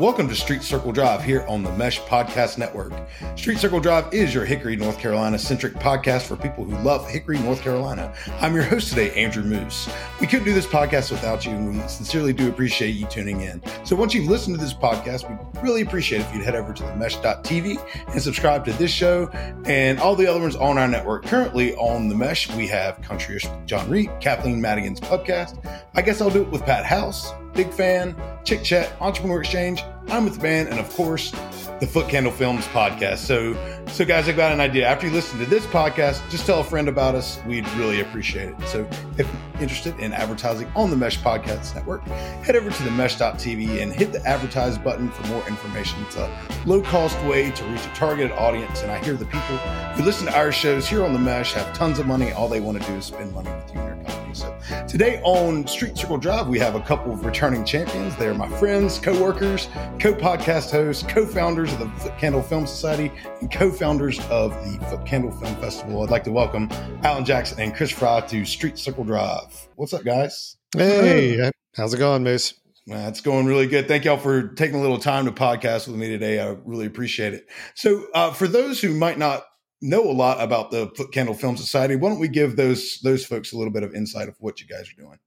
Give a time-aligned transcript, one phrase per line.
[0.00, 2.90] Welcome to Street Circle Drive here on the Mesh Podcast Network.
[3.36, 7.38] Street Circle Drive is your Hickory, North Carolina centric podcast for people who love Hickory,
[7.38, 8.10] North Carolina.
[8.40, 9.90] I'm your host today, Andrew Moose.
[10.18, 13.60] We couldn't do this podcast without you, and we sincerely do appreciate you tuning in.
[13.84, 16.82] So once you've listened to this podcast, we'd really appreciate if you'd head over to
[16.82, 19.28] the mesh.tv and subscribe to this show
[19.66, 21.26] and all the other ones on our network.
[21.26, 25.62] Currently on the Mesh, we have Countryish John Reed, Kathleen Madigan's podcast.
[25.94, 29.82] I guess I'll do it with Pat House, Big Fan, Chick Chat, Entrepreneur Exchange.
[30.08, 31.32] I'm with the band, and of course,
[31.80, 33.18] the Foot Candle Films podcast.
[33.18, 34.86] So, so guys, I got an idea.
[34.86, 37.40] After you listen to this podcast, just tell a friend about us.
[37.46, 38.68] We'd really appreciate it.
[38.68, 42.90] So, if you're interested in advertising on the Mesh Podcast Network, head over to the
[42.90, 46.00] mesh.tv and hit the advertise button for more information.
[46.02, 46.30] It's a
[46.66, 48.82] low cost way to reach a targeted audience.
[48.82, 49.56] And I hear the people
[49.96, 52.30] who listen to our shows here on the Mesh have tons of money.
[52.32, 54.34] All they want to do is spend money with you and your company.
[54.34, 58.14] So, today on Street Circle Drive, we have a couple of returning champions.
[58.16, 62.66] They're my friends, co workers, co podcast hosts, co founders of the Foot Candle Film
[62.66, 66.02] Society, and co founders of the Foot Candle Film Festival.
[66.02, 66.68] I'd like to welcome
[67.02, 69.68] Alan Jackson and Chris Fry to Street Circle Drive.
[69.76, 70.56] What's up, guys?
[70.76, 72.54] Hey, how's it going, Moose?
[72.90, 73.86] Uh, it's going really good.
[73.86, 76.40] Thank y'all for taking a little time to podcast with me today.
[76.40, 77.46] I really appreciate it.
[77.74, 79.44] So, uh, for those who might not
[79.80, 83.24] know a lot about the Foot Candle Film Society, why don't we give those those
[83.24, 85.18] folks a little bit of insight of what you guys are doing?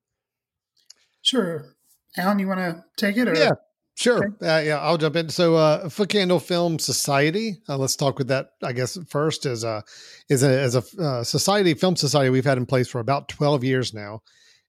[1.22, 1.76] Sure,
[2.18, 3.28] Alan, you want to take it?
[3.28, 3.36] Or?
[3.36, 3.52] Yeah,
[3.96, 4.36] sure.
[4.42, 4.48] Okay.
[4.48, 5.30] Uh, yeah, I'll jump in.
[5.30, 7.62] So, uh, Foot Candle Film Society.
[7.68, 8.52] Uh, let's talk with that.
[8.64, 9.84] I guess first is a
[10.30, 13.64] is a as a uh, society film society we've had in place for about twelve
[13.64, 14.22] years now,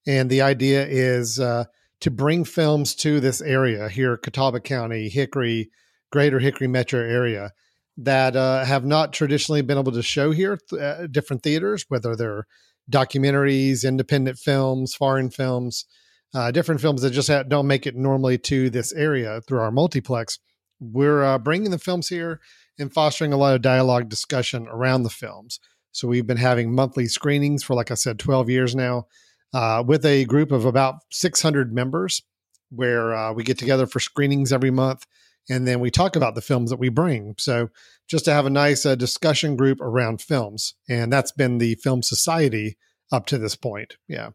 [0.07, 1.65] and the idea is uh,
[2.01, 5.71] to bring films to this area here, Catawba County, Hickory,
[6.11, 7.53] Greater Hickory metro area
[7.97, 12.47] that uh, have not traditionally been able to show here uh, different theaters, whether they're
[12.91, 15.87] documentaries, independent films, foreign films,
[16.35, 20.39] uh, different films that just don't make it normally to this area through our multiplex.
[20.81, 22.41] We're uh, bringing the films here
[22.79, 25.61] and fostering a lot of dialogue discussion around the films.
[25.93, 29.07] So we've been having monthly screenings for, like I said, 12 years now,
[29.53, 32.23] uh, with a group of about 600 members,
[32.71, 35.07] where uh, we get together for screenings every month
[35.49, 37.35] and then we talk about the films that we bring.
[37.39, 37.69] So
[38.09, 42.03] just to have a nice uh, discussion group around films, and that's been the Film
[42.03, 42.77] Society
[43.13, 43.97] up to this point.
[44.09, 44.31] Yeah,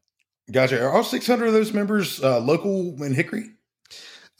[0.51, 0.81] gotcha.
[0.81, 3.51] Are all six hundred of those members uh, local in Hickory?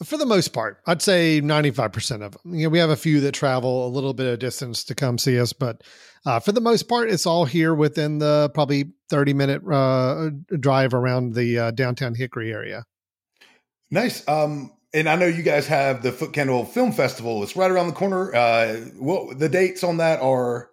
[0.04, 2.54] For the most part, I'd say ninety-five percent of them.
[2.54, 5.18] You know, we have a few that travel a little bit of distance to come
[5.18, 5.82] see us, but
[6.24, 11.34] uh, for the most part, it's all here within the probably thirty-minute uh, drive around
[11.34, 12.84] the uh, downtown Hickory area.
[13.90, 14.26] Nice.
[14.28, 17.42] Um, and I know you guys have the Foot Candle Film Festival.
[17.42, 18.34] It's right around the corner.
[18.34, 20.70] Uh, what the dates on that are?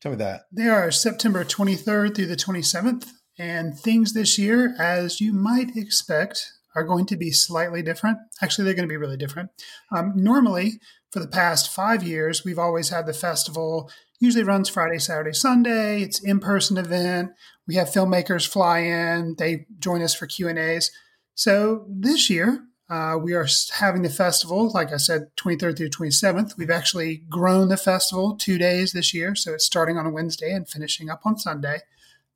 [0.00, 0.42] Tell me that.
[0.50, 3.08] They are September 23rd through the 27th.
[3.40, 8.18] And things this year, as you might expect, are going to be slightly different.
[8.42, 9.48] Actually, they're going to be really different.
[9.90, 10.72] Um, normally,
[11.10, 13.90] for the past five years, we've always had the festival.
[14.20, 16.02] Usually runs Friday, Saturday, Sunday.
[16.02, 17.30] It's in-person event.
[17.66, 19.36] We have filmmakers fly in.
[19.38, 20.90] They join us for Q and A's.
[21.34, 26.58] So this year, uh, we are having the festival, like I said, 23rd through 27th.
[26.58, 29.34] We've actually grown the festival two days this year.
[29.34, 31.78] So it's starting on a Wednesday and finishing up on Sunday.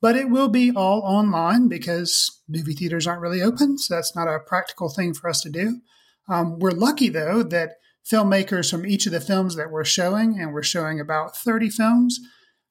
[0.04, 3.78] But it will be all online because movie theaters aren't really open.
[3.78, 5.80] So that's not a practical thing for us to do.
[6.28, 10.52] Um, we're lucky, though, that filmmakers from each of the films that we're showing, and
[10.52, 12.20] we're showing about 30 films,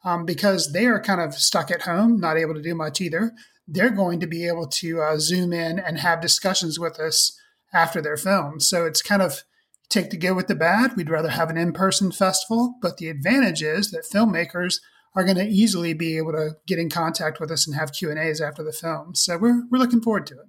[0.05, 3.31] um, because they are kind of stuck at home, not able to do much either.
[3.67, 7.35] They're going to be able to uh, zoom in and have discussions with us
[7.73, 8.69] after their films.
[8.69, 9.41] So it's kind of
[9.89, 10.95] take the good with the bad.
[10.95, 14.81] We'd rather have an in-person festival, but the advantage is that filmmakers
[15.15, 18.09] are going to easily be able to get in contact with us and have Q
[18.09, 19.15] and A's after the film.
[19.15, 20.47] So we're we're looking forward to it.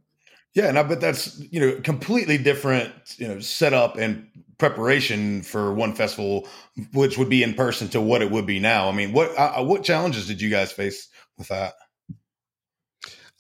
[0.55, 4.29] Yeah, and I bet that's you know completely different you know setup and
[4.59, 6.49] preparation for one festival,
[6.93, 8.89] which would be in person to what it would be now.
[8.89, 11.75] I mean, what uh, what challenges did you guys face with that?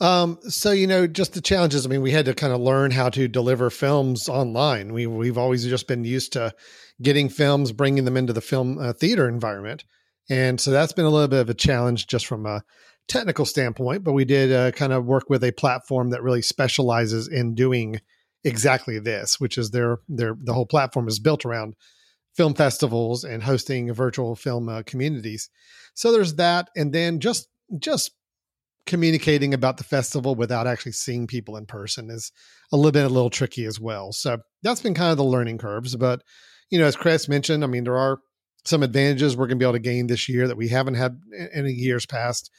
[0.01, 1.87] Um, so you know, just the challenges.
[1.87, 4.93] I mean, we had to kind of learn how to deliver films online.
[4.93, 6.53] We we've always just been used to
[7.01, 9.85] getting films, bringing them into the film uh, theater environment,
[10.31, 12.63] and so that's been a little bit of a challenge just from a
[13.09, 14.05] technical standpoint.
[14.05, 18.01] But we did uh, kind of work with a platform that really specializes in doing
[18.45, 21.75] exactly this, which is their their the whole platform is built around
[22.35, 25.51] film festivals and hosting virtual film uh, communities.
[25.95, 27.49] So there's that, and then just
[27.79, 28.13] just
[28.87, 32.33] communicating about the festival without actually seeing people in person is
[32.71, 34.13] a little bit a little tricky as well.
[34.13, 36.23] So that's been kind of the learning curves, but
[36.71, 38.19] you know, as Chris mentioned, I mean, there are
[38.65, 41.21] some advantages we're going to be able to gain this year that we haven't had
[41.53, 42.51] in years past.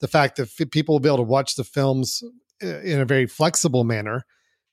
[0.00, 2.22] The fact that people will be able to watch the films
[2.62, 4.24] uh, in a very flexible manner,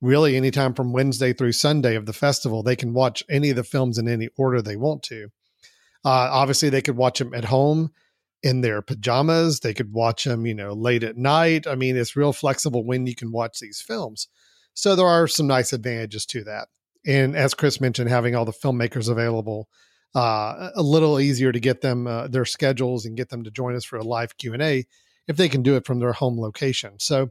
[0.01, 3.63] really anytime from Wednesday through Sunday of the festival, they can watch any of the
[3.63, 5.29] films in any order they want to.
[6.03, 7.91] Uh, obviously, they could watch them at home
[8.41, 9.59] in their pajamas.
[9.59, 11.67] They could watch them, you know, late at night.
[11.67, 14.27] I mean, it's real flexible when you can watch these films.
[14.73, 16.69] So there are some nice advantages to that.
[17.05, 19.67] And as Chris mentioned, having all the filmmakers available,
[20.15, 23.75] uh, a little easier to get them uh, their schedules and get them to join
[23.75, 24.85] us for a live Q and A
[25.27, 26.95] if they can do it from their home location.
[26.99, 27.29] So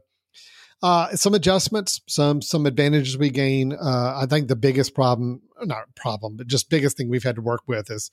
[0.81, 3.73] uh, some adjustments, some some advantages we gain.
[3.73, 7.41] Uh, I think the biggest problem, not problem, but just biggest thing we've had to
[7.41, 8.11] work with is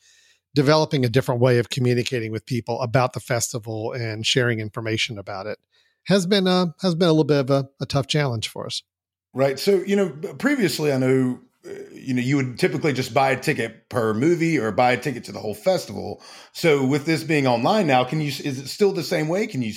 [0.55, 5.47] developing a different way of communicating with people about the festival and sharing information about
[5.47, 5.59] it
[6.07, 8.83] has been uh, has been a little bit of a, a tough challenge for us.
[9.33, 9.59] Right.
[9.59, 10.09] So you know,
[10.39, 11.41] previously I know
[11.93, 15.25] you know you would typically just buy a ticket per movie or buy a ticket
[15.25, 16.23] to the whole festival
[16.53, 19.63] so with this being online now can you is it still the same way can
[19.63, 19.73] you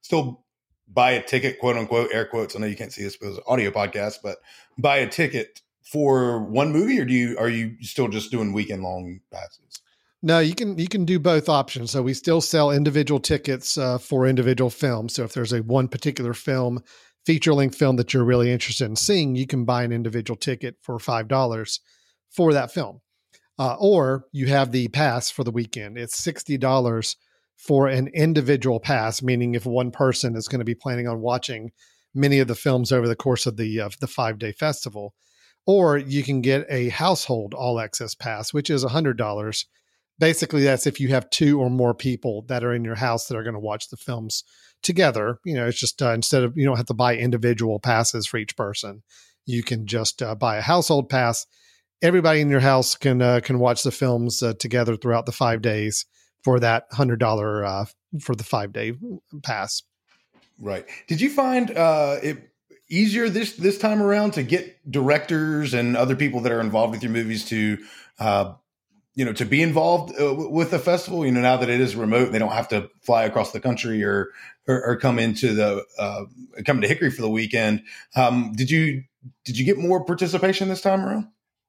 [0.00, 0.44] still
[0.88, 3.70] buy a ticket quote unquote air quotes i know you can't see this because audio
[3.70, 4.38] podcast but
[4.78, 8.82] buy a ticket for one movie or do you are you still just doing weekend
[8.82, 9.80] long passes
[10.22, 11.92] no, you can you can do both options.
[11.92, 15.14] So we still sell individual tickets uh, for individual films.
[15.14, 16.82] So if there's a one particular film,
[17.26, 20.76] feature length film that you're really interested in seeing, you can buy an individual ticket
[20.80, 21.80] for five dollars
[22.30, 23.00] for that film.
[23.58, 25.98] Uh, or you have the pass for the weekend.
[25.98, 27.16] It's sixty dollars
[27.56, 31.70] for an individual pass, meaning if one person is going to be planning on watching
[32.14, 35.14] many of the films over the course of the uh, the five day festival,
[35.66, 39.66] or you can get a household all access pass, which is hundred dollars
[40.18, 43.36] basically that's if you have two or more people that are in your house that
[43.36, 44.44] are going to watch the films
[44.86, 48.26] together you know it's just uh, instead of you don't have to buy individual passes
[48.26, 49.02] for each person.
[49.44, 51.46] You can just uh, buy a household pass.
[52.02, 55.62] Everybody in your house can uh, can watch the films uh, together throughout the five
[55.62, 56.06] days
[56.42, 57.84] for that hundred dollar uh,
[58.20, 58.92] for the five day
[59.42, 59.82] pass.
[60.58, 60.86] Right.
[61.06, 62.50] Did you find uh, it
[62.88, 67.02] easier this this time around to get directors and other people that are involved with
[67.02, 67.78] your movies to
[69.16, 71.96] you know, to be involved uh, with the festival, you know, now that it is
[71.96, 74.30] remote, they don't have to fly across the country or
[74.68, 76.24] or, or come into the uh,
[76.64, 77.82] come to Hickory for the weekend.
[78.14, 79.02] Um, did you
[79.44, 81.28] did you get more participation this time around?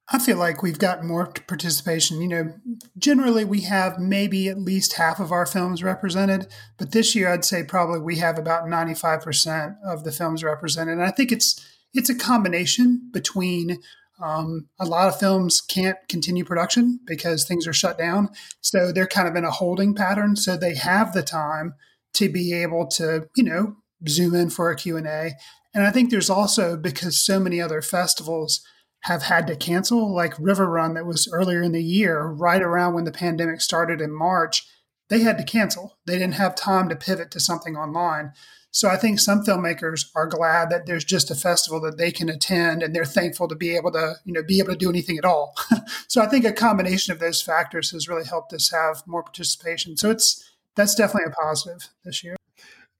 [0.10, 2.22] I feel like we've got more participation.
[2.22, 2.54] You know,
[2.98, 6.48] generally we have maybe at least half of our films represented,
[6.78, 10.94] but this year I'd say probably we have about 95% of the films represented.
[10.94, 13.80] And I think it's it's a combination between
[14.22, 18.30] um, a lot of films can't continue production because things are shut down.
[18.62, 20.36] So they're kind of in a holding pattern.
[20.36, 21.76] So they have the time
[22.16, 23.76] to be able to, you know,
[24.08, 25.34] zoom in for a Q&A.
[25.74, 28.62] And I think there's also because so many other festivals
[29.02, 33.04] have had to cancel, like RiverRun that was earlier in the year, right around when
[33.04, 34.68] the pandemic started in March,
[35.10, 35.98] they had to cancel.
[36.06, 38.34] They didn't have time to pivot to something online.
[38.72, 42.30] So I think some filmmakers are glad that there's just a festival that they can
[42.30, 45.18] attend and they're thankful to be able to, you know, be able to do anything
[45.18, 45.56] at all.
[46.08, 49.98] so I think a combination of those factors has really helped us have more participation.
[49.98, 50.44] So it's
[50.76, 52.36] that's definitely a positive this year.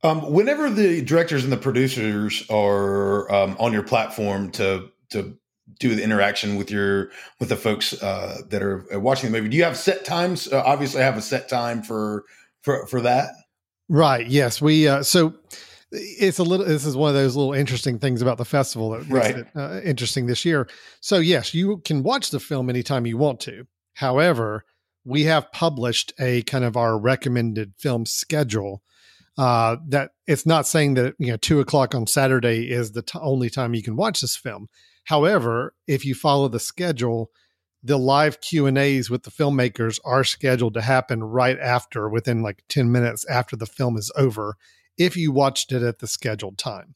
[0.04, 5.38] Um, whenever the directors and the producers are um, on your platform to to
[5.80, 9.58] do the interaction with your with the folks uh, that are watching the movie, do
[9.58, 10.52] you have set times?
[10.52, 12.26] Uh, obviously, I have a set time for
[12.62, 13.32] for for that.
[13.90, 14.28] Right.
[14.28, 14.62] Yes.
[14.62, 15.34] We uh, so
[15.92, 16.66] it's a little.
[16.66, 19.36] This is one of those little interesting things about the festival that right.
[19.38, 20.68] makes it uh, interesting this year.
[21.00, 23.66] So yes, you can watch the film anytime you want to.
[23.94, 24.66] However,
[25.06, 28.82] we have published a kind of our recommended film schedule.
[29.38, 33.20] Uh, that it's not saying that you know two o'clock on Saturday is the t-
[33.22, 34.68] only time you can watch this film.
[35.06, 37.30] However, if you follow the schedule,
[37.84, 42.42] the live Q and A's with the filmmakers are scheduled to happen right after, within
[42.42, 44.56] like 10 minutes after the film is over,
[44.98, 46.96] if you watched it at the scheduled time.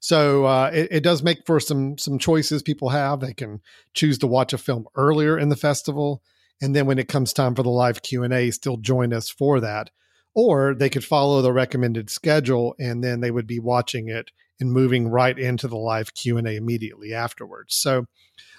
[0.00, 3.20] So uh, it, it, does make for some some choices people have.
[3.20, 3.60] They can
[3.94, 6.22] choose to watch a film earlier in the festival,
[6.62, 9.28] and then when it comes time for the live Q and A, still join us
[9.28, 9.90] for that.
[10.34, 14.30] Or they could follow the recommended schedule, and then they would be watching it
[14.60, 17.74] and moving right into the live Q and A immediately afterwards.
[17.74, 18.04] So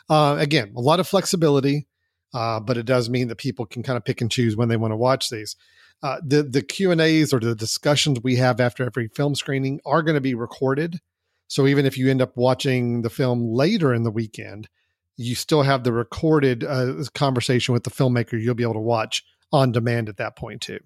[0.10, 1.88] uh, again, a lot of flexibility,
[2.34, 4.78] uh, but it does mean that people can kind of pick and choose when they
[4.78, 5.56] want to watch these.
[6.02, 9.82] Uh, the the Q and A's or the discussions we have after every film screening
[9.86, 11.00] are going to be recorded.
[11.48, 14.70] So even if you end up watching the film later in the weekend,
[15.18, 18.42] you still have the recorded uh, conversation with the filmmaker.
[18.42, 20.80] You'll be able to watch on demand at that point too.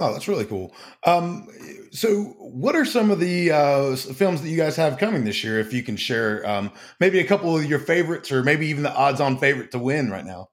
[0.00, 0.74] Oh, that's really cool.
[1.06, 1.46] Um,
[1.92, 5.60] so, what are some of the uh, films that you guys have coming this year?
[5.60, 8.92] If you can share, um, maybe a couple of your favorites, or maybe even the
[8.94, 10.48] odds-on favorite to win right now.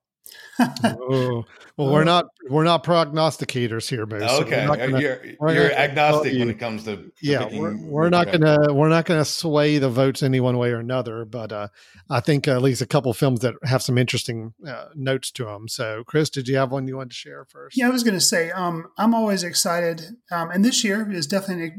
[0.83, 1.45] Oh,
[1.77, 4.29] well, we're not we're not prognosticators here, Moose.
[4.41, 7.47] Okay, so gonna, you're, you're agnostic when it comes to yeah.
[7.51, 11.25] We're, we're not gonna we're not gonna sway the votes any one way or another.
[11.25, 11.67] But uh,
[12.09, 15.67] I think at least a couple films that have some interesting uh, notes to them.
[15.67, 17.77] So, Chris, did you have one you wanted to share first?
[17.77, 21.27] Yeah, I was going to say um, I'm always excited, um, and this year is
[21.27, 21.73] definitely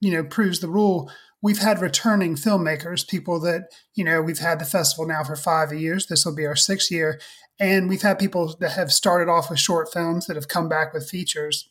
[0.00, 1.10] you know proves the rule
[1.44, 5.74] we've had returning filmmakers, people that, you know, we've had the festival now for five
[5.74, 6.06] years.
[6.06, 7.20] This will be our sixth year.
[7.60, 10.92] And we've had people that have started off with short films that have come back
[10.92, 11.68] with features,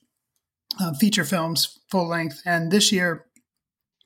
[0.79, 2.41] uh, feature films, full length.
[2.45, 3.25] And this year,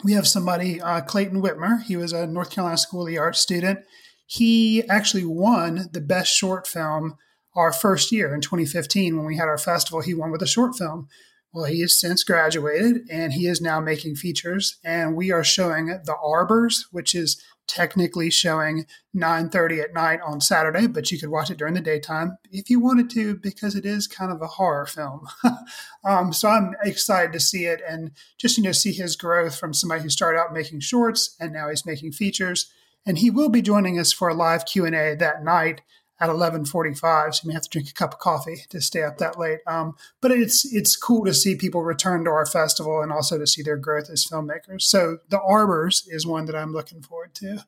[0.04, 1.84] we have somebody, uh, Clayton Whitmer.
[1.84, 3.80] He was a North Carolina School of the Arts student.
[4.26, 7.18] He actually won the best short film
[7.56, 10.02] our first year in 2015 when we had our festival.
[10.02, 11.08] He won with a short film.
[11.54, 14.78] Well, he has since graduated and he is now making features.
[14.84, 20.88] And we are showing The Arbors, which is technically showing 9.30 at night on Saturday,
[20.88, 24.08] but you could watch it during the daytime if you wanted to because it is
[24.08, 25.28] kind of a horror film.
[26.04, 29.74] um, so I'm excited to see it and just, you know, see his growth from
[29.74, 32.72] somebody who started out making shorts and now he's making features.
[33.06, 35.82] And he will be joining us for a live Q&A that night
[36.20, 39.18] at 11:45, so you may have to drink a cup of coffee to stay up
[39.18, 39.60] that late.
[39.68, 43.48] Um, but it's it's cool to see people return to our festival and also to
[43.48, 44.84] see their growth as filmmakers.
[44.84, 47.66] So the Arbors is one that I'm looking forward to.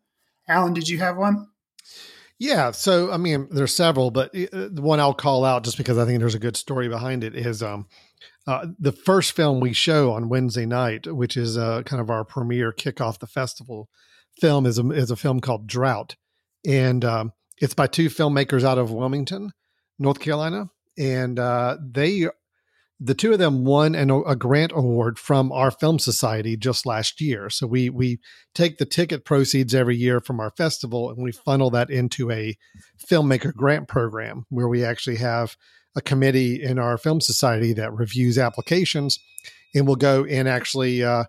[0.47, 1.47] Alan, did you have one?
[2.39, 5.97] Yeah, so I mean, there's several, but uh, the one I'll call out just because
[5.97, 7.87] I think there's a good story behind it is um,
[8.47, 12.23] uh, the first film we show on Wednesday night, which is uh, kind of our
[12.23, 13.89] premiere kickoff the festival
[14.39, 16.15] film, is a is a film called Drought,
[16.65, 19.51] and um, it's by two filmmakers out of Wilmington,
[19.97, 22.27] North Carolina, and uh, they,
[22.99, 27.21] the two of them, won an, a grant award from our film society just last
[27.21, 27.49] year.
[27.49, 28.19] So we we
[28.53, 32.57] take the ticket proceeds every year from our festival and we funnel that into a
[33.09, 35.55] filmmaker grant program where we actually have
[35.95, 39.19] a committee in our film society that reviews applications
[39.73, 41.23] and will go and actually uh,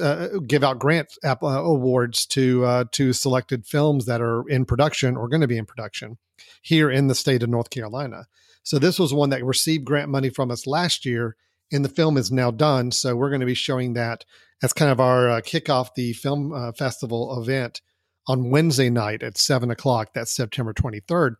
[0.00, 4.64] uh, give out grant app, uh, awards to uh, to selected films that are in
[4.64, 6.18] production or going to be in production
[6.62, 8.26] here in the state of North Carolina.
[8.62, 11.36] So this was one that received grant money from us last year,
[11.70, 12.92] and the film is now done.
[12.92, 14.24] So we're going to be showing that
[14.62, 17.82] as kind of our uh, kickoff the film uh, festival event
[18.26, 20.14] on Wednesday night at seven o'clock.
[20.14, 21.36] That's September twenty third.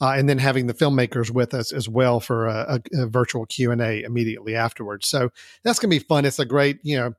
[0.00, 3.46] Uh, and then having the filmmakers with us as well for a, a, a virtual
[3.46, 5.06] Q and A immediately afterwards.
[5.06, 5.30] So
[5.62, 6.24] that's going to be fun.
[6.24, 7.12] It's a great, you know,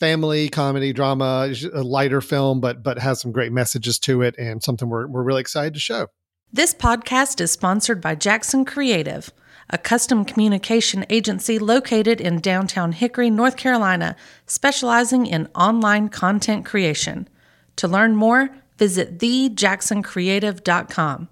[0.00, 4.60] family comedy drama, a lighter film, but but has some great messages to it and
[4.62, 6.08] something we're we're really excited to show.
[6.52, 9.30] This podcast is sponsored by Jackson Creative,
[9.68, 14.16] a custom communication agency located in downtown Hickory, North Carolina,
[14.46, 17.28] specializing in online content creation.
[17.76, 21.28] To learn more, visit thejacksoncreative.com.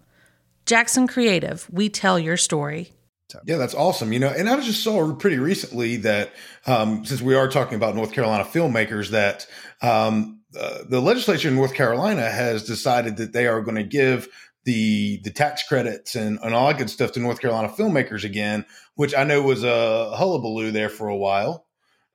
[0.66, 2.92] Jackson Creative, we tell your story.
[3.44, 4.12] Yeah, that's awesome.
[4.12, 6.32] You know, and I just saw pretty recently that
[6.66, 9.46] um, since we are talking about North Carolina filmmakers, that
[9.82, 14.28] um, uh, the legislature in North Carolina has decided that they are going to give
[14.64, 18.64] the the tax credits and, and all that good stuff to North Carolina filmmakers again,
[18.94, 21.66] which I know was a hullabaloo there for a while.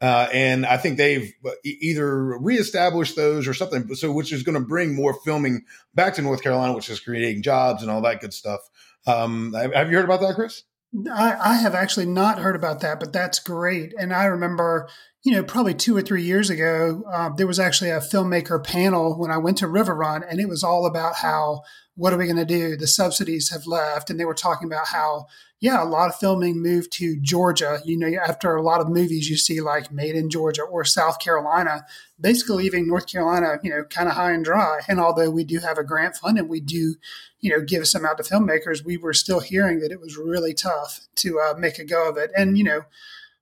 [0.01, 1.32] Uh, and I think they've
[1.63, 3.96] either reestablished those or something.
[3.96, 5.63] So, which is going to bring more filming
[5.96, 8.60] back to North Carolina, which is creating jobs and all that good stuff.
[9.08, 10.63] Um, have you heard about that, Chris?
[11.12, 13.93] I, I have actually not heard about that, but that's great.
[13.97, 14.88] And I remember,
[15.23, 19.17] you know, probably two or three years ago, uh, there was actually a filmmaker panel
[19.17, 21.62] when I went to RiverRun, and it was all about how
[21.95, 22.75] what are we going to do?
[22.75, 25.27] The subsidies have left, and they were talking about how
[25.63, 27.79] yeah, a lot of filming moved to Georgia.
[27.85, 31.19] You know, after a lot of movies you see like Made in Georgia or South
[31.19, 31.85] Carolina,
[32.19, 34.81] basically leaving North Carolina, you know, kind of high and dry.
[34.89, 36.95] And although we do have a grant fund and we do,
[37.39, 40.53] you know, give some out to filmmakers, we were still hearing that it was really
[40.53, 42.31] tough to uh, make a go of it.
[42.35, 42.81] And you know,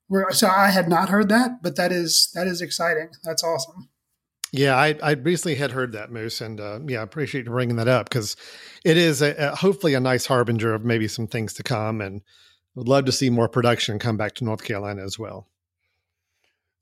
[0.08, 3.10] we're so I had not heard that, but that is that is exciting.
[3.24, 3.90] That's awesome.
[4.52, 7.78] Yeah, I, I recently had heard that moose, and uh, yeah, I appreciate you bringing
[7.78, 8.36] that up because
[8.84, 12.22] it is a, a, hopefully a nice harbinger of maybe some things to come, and
[12.76, 15.48] would love to see more production come back to North Carolina as well.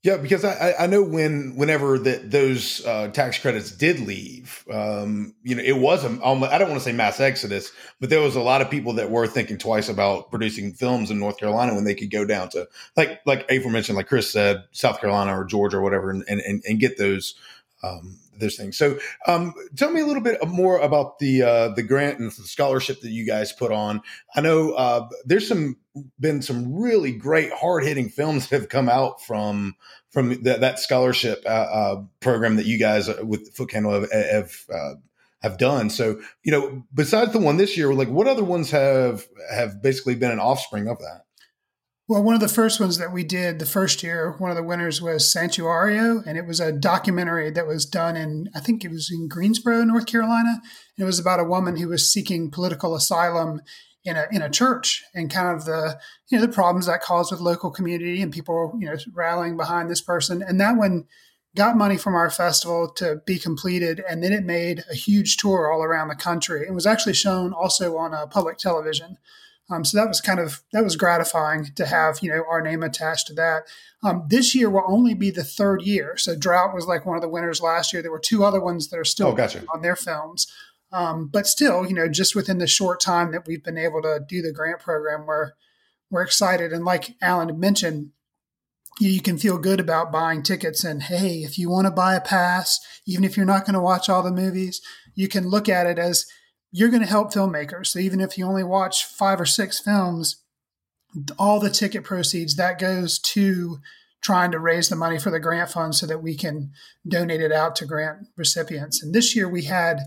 [0.02, 5.34] Yeah, because I, I know when whenever that those uh, tax credits did leave, um,
[5.42, 8.34] you know, it was a, I don't want to say mass exodus, but there was
[8.34, 11.84] a lot of people that were thinking twice about producing films in North Carolina when
[11.84, 15.44] they could go down to like like April mentioned, like Chris said, South Carolina or
[15.44, 17.34] Georgia or whatever, and and, and get those
[17.82, 18.76] um, those things.
[18.76, 22.42] So, um, tell me a little bit more about the uh, the grant and the
[22.42, 24.02] scholarship that you guys put on.
[24.34, 25.76] I know uh, there's some
[26.18, 29.74] been some really great hard hitting films that have come out from
[30.10, 34.10] from that, that scholarship uh, uh program that you guys uh, with Foot Candle have,
[34.12, 34.94] have uh,
[35.42, 35.88] have done.
[35.88, 40.14] So, you know, besides the one this year, like what other ones have have basically
[40.14, 41.24] been an offspring of that?
[42.10, 44.64] Well, one of the first ones that we did the first year, one of the
[44.64, 48.90] winners was Santuario, and it was a documentary that was done in, I think it
[48.90, 50.60] was in Greensboro, North Carolina.
[50.98, 53.60] It was about a woman who was seeking political asylum
[54.02, 57.30] in a in a church and kind of the you know the problems that caused
[57.30, 60.42] with local community and people you know rallying behind this person.
[60.42, 61.04] And that one
[61.54, 65.70] got money from our festival to be completed, and then it made a huge tour
[65.72, 66.66] all around the country.
[66.66, 69.16] It was actually shown also on uh, public television.
[69.70, 72.82] Um, so that was kind of that was gratifying to have you know our name
[72.82, 73.62] attached to that.
[74.02, 76.16] Um, this year will only be the third year.
[76.16, 78.02] So Drought was like one of the winners last year.
[78.02, 79.64] There were two other ones that are still oh, gotcha.
[79.72, 80.50] on their films.
[80.92, 84.20] Um, but still, you know, just within the short time that we've been able to
[84.26, 85.52] do the grant program, we're
[86.10, 86.72] we're excited.
[86.72, 88.10] And like Alan mentioned,
[88.98, 90.82] you, you can feel good about buying tickets.
[90.82, 93.80] And hey, if you want to buy a pass, even if you're not going to
[93.80, 94.80] watch all the movies,
[95.14, 96.26] you can look at it as
[96.72, 97.86] you're going to help filmmakers.
[97.86, 100.42] So even if you only watch five or six films,
[101.38, 103.78] all the ticket proceeds that goes to
[104.22, 106.70] trying to raise the money for the grant fund so that we can
[107.08, 109.02] donate it out to grant recipients.
[109.02, 110.00] And this year we had,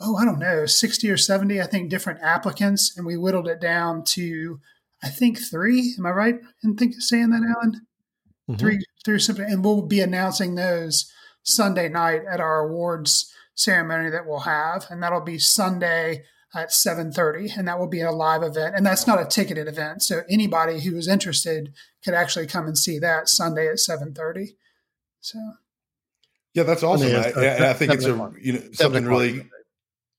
[0.00, 3.60] oh, I don't know, 60 or 70, I think, different applicants, and we whittled it
[3.60, 4.60] down to,
[5.02, 5.94] I think, three.
[5.98, 7.80] Am I right in think saying that, Alan?
[8.50, 8.54] Mm-hmm.
[8.54, 11.10] Three, three, and we'll be announcing those
[11.42, 16.24] Sunday night at our awards ceremony that we'll have, and that'll be Sunday
[16.54, 20.02] at 7:30, and that will be a live event, and that's not a ticketed event,
[20.02, 24.56] so anybody who is interested could actually come and see that Sunday at 7:30.
[25.20, 25.38] So,
[26.54, 27.14] yeah, that's awesome.
[27.14, 29.40] I, I, I, think it's a you know something really.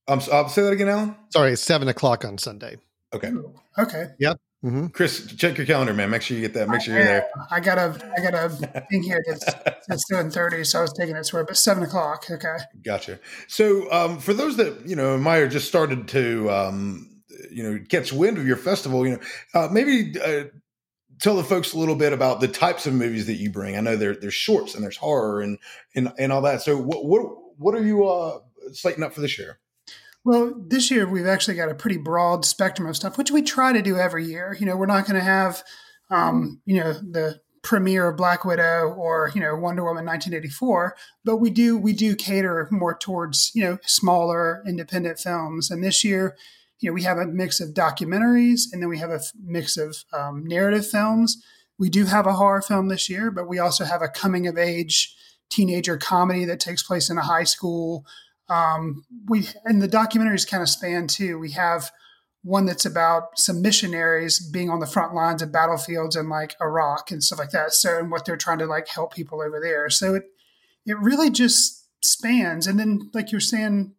[0.08, 1.15] Um, I'll say that again, Alan.
[1.29, 2.77] Sorry, it's seven o'clock on Sunday.
[3.13, 3.31] Okay.
[3.77, 4.08] Okay.
[4.19, 4.39] Yep.
[4.63, 4.88] Mm-hmm.
[4.88, 6.10] Chris, check your calendar, man.
[6.10, 6.68] Make sure you get that.
[6.68, 7.30] Make sure you're there.
[7.50, 8.50] I got a, I got a
[8.89, 9.46] thing here that's
[10.10, 12.25] seven thirty, so I was taking it swear, but seven o'clock.
[12.30, 12.58] Okay.
[12.84, 13.20] Gotcha.
[13.48, 17.10] So, um, for those that you know, Meyer just started to, um,
[17.50, 19.20] you know, catch wind of your festival, you know,
[19.54, 20.45] uh, maybe uh,
[21.22, 23.78] tell the folks a little bit about the types of movies that you bring.
[23.78, 25.58] I know there, there's shorts and there's horror and
[25.95, 26.62] and and all that.
[26.63, 27.22] So, what what
[27.58, 28.39] what are you uh,
[28.74, 29.58] slating up for this year?
[30.25, 33.73] Well, this year we've actually got a pretty broad spectrum of stuff, which we try
[33.73, 34.55] to do every year.
[34.60, 35.63] You know, we're not going to have,
[36.10, 41.38] um, you know, the premiere of Black Widow or you know Wonder Woman 1984, but
[41.38, 45.69] we do we do cater more towards you know smaller independent films.
[45.69, 46.38] And this year,
[46.79, 50.03] you know, we have a mix of documentaries and then we have a mix of
[50.13, 51.41] um, narrative films.
[51.77, 54.58] We do have a horror film this year, but we also have a coming of
[54.58, 55.15] age
[55.49, 58.05] teenager comedy that takes place in a high school.
[58.49, 61.38] Um, we and the documentaries kind of span too.
[61.38, 61.91] We have
[62.41, 67.12] one that's about some missionaries being on the front lines of battlefields in like Iraq
[67.12, 67.73] and stuff like that.
[67.73, 69.89] So and what they're trying to like help people over there.
[69.89, 70.23] So it
[70.85, 72.65] it really just spans.
[72.65, 73.93] And then like you're saying,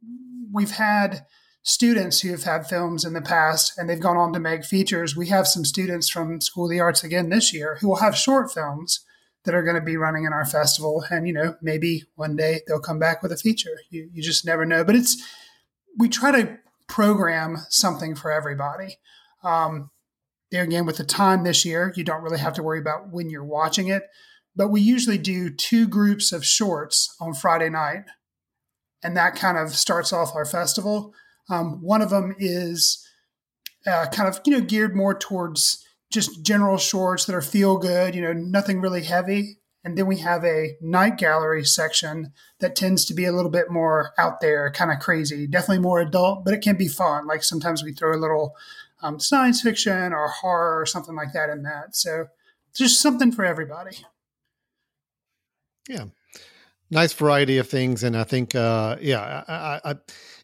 [0.53, 1.27] we've had
[1.63, 5.15] students who have had films in the past and they've gone on to make features.
[5.15, 8.17] We have some students from School of the Arts again this year who will have
[8.17, 9.05] short films
[9.45, 11.05] that are going to be running in our festival.
[11.11, 13.81] And, you know, maybe one day they'll come back with a feature.
[13.89, 14.85] You, you just never know.
[14.85, 15.17] But it's,
[15.99, 18.99] we try to program something for everybody.
[19.43, 19.91] Um,
[20.51, 23.31] there again, with the time this year, you don't really have to worry about when
[23.31, 24.03] you're watching it.
[24.57, 28.05] But we usually do two groups of shorts on Friday night.
[29.03, 31.15] And that kind of starts off our festival.
[31.49, 33.07] Um, one of them is
[33.87, 38.15] uh, kind of, you know, geared more towards just general shorts that are feel good,
[38.15, 39.59] you know, nothing really heavy.
[39.83, 43.71] And then we have a night gallery section that tends to be a little bit
[43.71, 47.27] more out there, kind of crazy, definitely more adult, but it can be fun.
[47.27, 48.55] Like sometimes we throw a little
[49.03, 51.97] um, science fiction or horror or something like that in that.
[51.97, 52.27] So
[52.75, 54.05] just something for everybody.
[55.89, 56.07] Yeah.
[56.91, 58.03] Nice variety of things.
[58.03, 59.95] And I think, uh, yeah, I, I,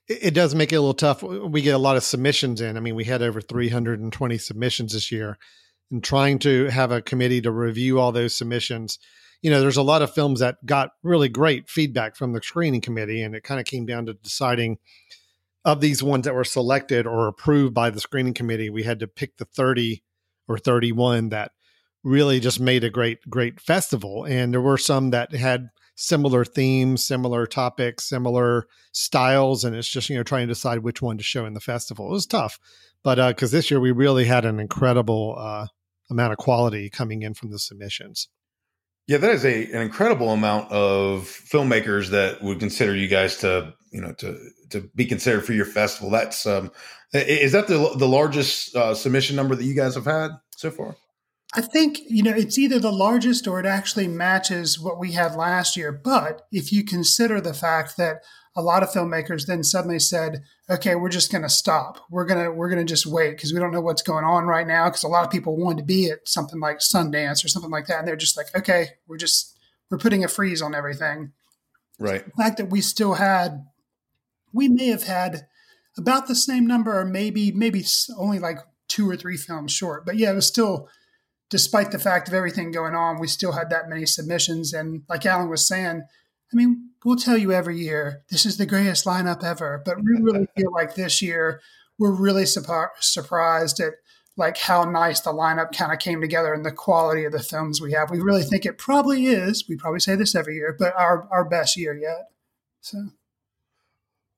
[0.08, 1.22] it does make it a little tough.
[1.22, 2.76] We get a lot of submissions in.
[2.76, 5.38] I mean, we had over 320 submissions this year,
[5.90, 8.98] and trying to have a committee to review all those submissions.
[9.42, 12.80] You know, there's a lot of films that got really great feedback from the screening
[12.80, 14.78] committee, and it kind of came down to deciding
[15.64, 18.70] of these ones that were selected or approved by the screening committee.
[18.70, 20.02] We had to pick the 30
[20.48, 21.50] or 31 that
[22.04, 27.04] really just made a great, great festival, and there were some that had similar themes,
[27.04, 31.24] similar topics, similar styles, and it's just you know trying to decide which one to
[31.24, 32.06] show in the festival.
[32.08, 32.60] It was tough,
[33.02, 35.66] but because uh, this year we really had an incredible uh,
[36.10, 38.28] amount of quality coming in from the submissions.
[39.08, 43.74] Yeah, that is a an incredible amount of filmmakers that would consider you guys to
[43.90, 44.38] you know to
[44.70, 46.10] to be considered for your festival.
[46.10, 46.70] That's um,
[47.12, 50.96] is that the the largest uh, submission number that you guys have had so far?
[51.54, 55.36] I think, you know, it's either the largest or it actually matches what we had
[55.36, 55.92] last year.
[55.92, 58.22] But if you consider the fact that
[58.56, 61.98] a lot of filmmakers then suddenly said, "Okay, we're just going to stop.
[62.10, 64.86] We're gonna we're gonna just wait because we don't know what's going on right now."
[64.86, 67.86] Because a lot of people wanted to be at something like Sundance or something like
[67.86, 69.58] that, and they're just like, "Okay, we're just
[69.90, 71.32] we're putting a freeze on everything."
[71.98, 72.24] Right.
[72.24, 73.66] The fact that we still had,
[74.52, 75.46] we may have had
[75.98, 77.84] about the same number, or maybe maybe
[78.16, 80.88] only like two or three films short, but yeah, it was still.
[81.48, 85.24] Despite the fact of everything going on, we still had that many submissions, and like
[85.24, 86.02] Alan was saying,
[86.52, 90.20] I mean, we'll tell you every year this is the greatest lineup ever, but we
[90.20, 91.60] really feel like this year
[91.98, 93.94] we're really surprised at
[94.36, 97.80] like how nice the lineup kind of came together and the quality of the films
[97.80, 98.10] we have.
[98.10, 99.64] We really think it probably is.
[99.68, 102.28] We probably say this every year, but our our best year yet.
[102.82, 102.98] So,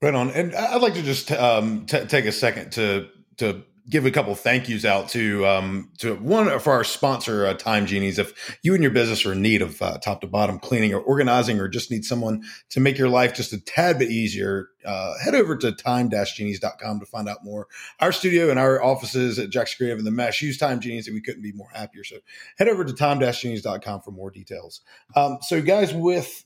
[0.00, 0.30] right on.
[0.30, 4.34] And I'd like to just um, t- take a second to to give a couple
[4.34, 8.18] thank yous out to um, to one for our sponsor, uh, Time Genies.
[8.18, 11.00] If you and your business are in need of uh, top to bottom cleaning or
[11.00, 15.14] organizing, or just need someone to make your life just a tad bit easier, uh,
[15.22, 17.66] head over to time-genies.com to find out more.
[18.00, 21.14] Our studio and our offices at Jackson Creative and the Mesh use Time Genies, and
[21.14, 22.04] we couldn't be more happier.
[22.04, 22.16] So
[22.58, 24.82] head over to time-genies.com for more details.
[25.16, 26.44] Um, so, guys, with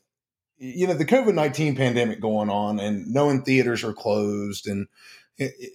[0.59, 4.87] you know the COVID nineteen pandemic going on, and knowing theaters are closed and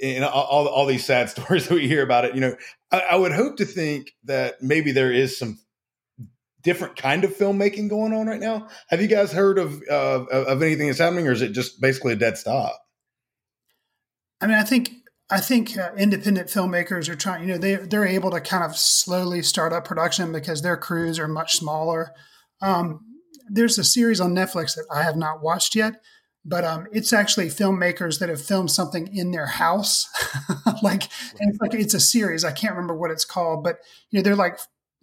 [0.04, 2.56] and all, all these sad stories that we hear about it, you know,
[2.92, 5.60] I, I, would hope to think that maybe there is some
[6.64, 8.68] different kind of filmmaking going on right now.
[8.90, 12.14] Have you guys heard of uh, of anything that's happening, or is it just basically
[12.14, 12.78] a dead stop?
[14.42, 14.92] I mean, I think
[15.30, 17.42] I think uh, independent filmmakers are trying.
[17.42, 21.20] You know, they they're able to kind of slowly start up production because their crews
[21.20, 22.12] are much smaller.
[22.62, 23.02] Um,
[23.50, 26.02] there's a series on Netflix that I have not watched yet
[26.48, 30.08] but um, it's actually filmmakers that have filmed something in their house.
[30.82, 31.04] like,
[31.40, 32.46] and it's like it's a series.
[32.46, 33.80] I can't remember what it's called, but
[34.10, 34.60] you know, they're like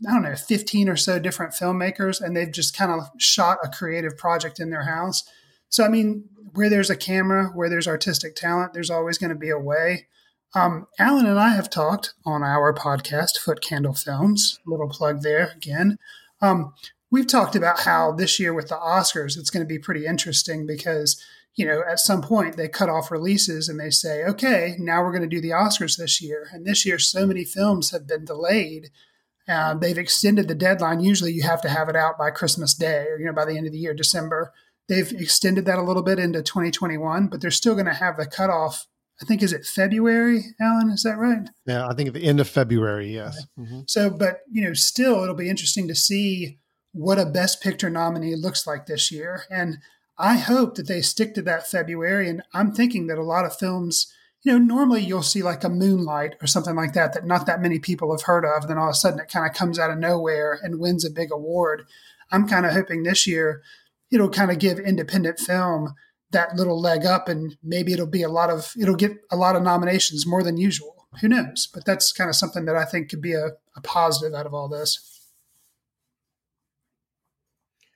[0.08, 3.68] I don't know, fifteen or so different filmmakers, and they've just kind of shot a
[3.68, 5.22] creative project in their house.
[5.68, 9.36] So, I mean, where there's a camera, where there's artistic talent, there's always going to
[9.36, 10.06] be a way.
[10.54, 14.60] Um, Alan and I have talked on our podcast, Foot Candle Films.
[14.66, 15.98] Little plug there again.
[16.40, 16.74] Um,
[17.10, 20.66] we've talked about how this year with the Oscars, it's going to be pretty interesting
[20.66, 21.20] because,
[21.56, 25.12] you know, at some point they cut off releases and they say, okay, now we're
[25.12, 26.48] going to do the Oscars this year.
[26.52, 28.90] And this year, so many films have been delayed.
[29.48, 31.00] Uh, they've extended the deadline.
[31.00, 33.56] Usually you have to have it out by Christmas Day or, you know, by the
[33.56, 34.52] end of the year, December.
[34.88, 38.26] They've extended that a little bit into 2021, but they're still going to have the
[38.26, 38.86] cutoff
[39.22, 40.90] I think is it February, Alan?
[40.90, 41.48] Is that right?
[41.66, 43.14] Yeah, I think at the end of February.
[43.14, 43.46] Yes.
[43.58, 43.82] Mm-hmm.
[43.86, 46.58] So, but you know, still, it'll be interesting to see
[46.92, 49.44] what a Best Picture nominee looks like this year.
[49.50, 49.78] And
[50.18, 52.28] I hope that they stick to that February.
[52.28, 55.68] And I'm thinking that a lot of films, you know, normally you'll see like a
[55.68, 58.68] Moonlight or something like that, that not that many people have heard of.
[58.68, 61.10] Then all of a sudden it kind of comes out of nowhere and wins a
[61.10, 61.86] big award.
[62.30, 63.62] I'm kind of hoping this year
[64.10, 65.94] it'll kind of give independent film
[66.30, 69.56] that little leg up and maybe it'll be a lot of, it'll get a lot
[69.56, 71.06] of nominations more than usual.
[71.20, 71.68] Who knows?
[71.72, 74.54] But that's kind of something that I think could be a, a positive out of
[74.54, 75.13] all this.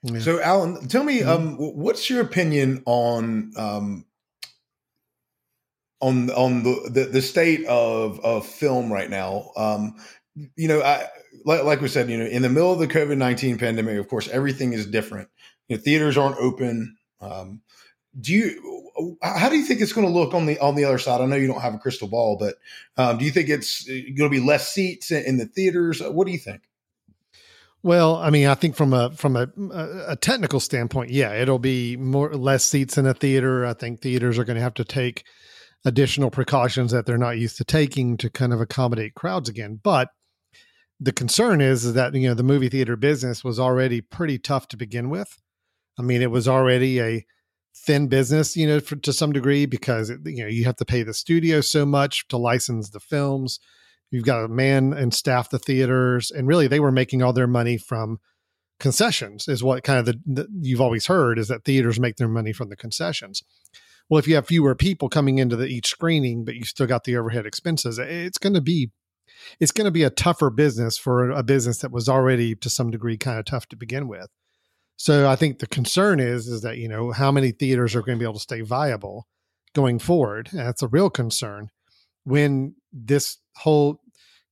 [0.03, 0.19] Yeah.
[0.19, 1.29] So, Alan, tell me, mm-hmm.
[1.29, 4.05] um, what's your opinion on um,
[5.99, 9.51] on on the, the, the state of of film right now?
[9.57, 9.95] Um,
[10.55, 11.07] you know, I
[11.43, 14.07] like, like we said, you know, in the middle of the COVID nineteen pandemic, of
[14.07, 15.27] course, everything is different.
[15.67, 16.97] You know, theaters aren't open.
[17.19, 17.61] Um,
[18.19, 19.17] do you?
[19.21, 21.21] How do you think it's going to look on the on the other side?
[21.21, 22.55] I know you don't have a crystal ball, but
[22.97, 26.01] um, do you think it's uh, going to be less seats in, in the theaters?
[26.01, 26.61] What do you think?
[27.81, 29.47] Well, I mean, I think from a from a,
[30.07, 33.65] a technical standpoint, yeah, it'll be more less seats in a theater.
[33.65, 35.23] I think theaters are going to have to take
[35.85, 39.79] additional precautions that they're not used to taking to kind of accommodate crowds again.
[39.81, 40.09] But
[40.99, 44.67] the concern is, is that you know the movie theater business was already pretty tough
[44.69, 45.37] to begin with.
[45.97, 47.25] I mean, it was already a
[47.73, 50.85] thin business, you know, for, to some degree because it, you know you have to
[50.85, 53.59] pay the studio so much to license the films
[54.11, 57.47] You've got a man and staff the theaters, and really they were making all their
[57.47, 58.19] money from
[58.79, 59.47] concessions.
[59.47, 62.53] Is what kind of the, the you've always heard is that theaters make their money
[62.53, 63.43] from the concessions.
[64.09, 67.03] Well, if you have fewer people coming into the, each screening, but you still got
[67.03, 68.91] the overhead expenses, it's going to be
[69.59, 72.89] it's going to be a tougher business for a business that was already to some
[72.89, 74.27] degree kind of tough to begin with.
[74.97, 78.17] So I think the concern is is that you know how many theaters are going
[78.17, 79.27] to be able to stay viable
[79.73, 80.49] going forward.
[80.51, 81.69] And that's a real concern
[82.23, 84.01] when this whole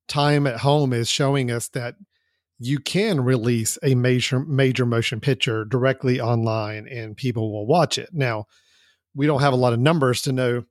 [0.07, 1.95] time at home is showing us that
[2.59, 8.09] you can release a major major motion picture directly online and people will watch it.
[8.13, 8.45] Now,
[9.13, 10.63] we don't have a lot of numbers to know,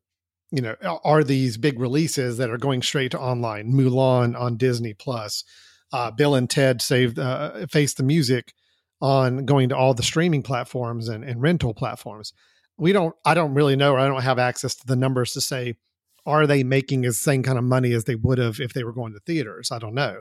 [0.51, 3.73] you know, are these big releases that are going straight to online?
[3.73, 5.45] Mulan on Disney Plus,
[5.93, 8.53] uh, Bill and Ted saved uh, Face the Music
[9.01, 12.33] on going to all the streaming platforms and, and rental platforms.
[12.79, 13.15] we don't.
[13.25, 13.93] I don't really know.
[13.93, 15.75] Or I don't have access to the numbers to say
[16.27, 18.93] are they making the same kind of money as they would have if they were
[18.93, 19.71] going to theaters.
[19.71, 20.21] I don't know.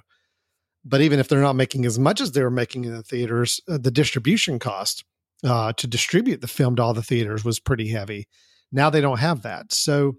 [0.84, 3.60] But even if they're not making as much as they were making in the theaters,
[3.68, 5.04] uh, the distribution cost
[5.44, 8.28] uh, to distribute the film to all the theaters was pretty heavy.
[8.72, 9.74] Now they don't have that.
[9.74, 10.18] So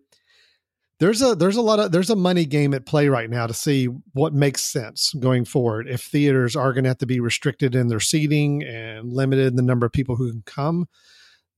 [0.99, 3.55] there's a there's a lot of there's a money game at play right now to
[3.55, 5.88] see what makes sense going forward.
[5.88, 9.57] If theaters are going to have to be restricted in their seating and limited in
[9.57, 10.87] the number of people who can come,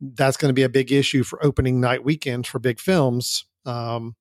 [0.00, 3.44] that's going to be a big issue for opening night weekends for big films.
[3.68, 4.16] Um,